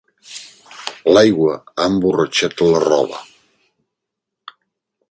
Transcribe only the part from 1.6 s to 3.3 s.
ha emborratxat la roba.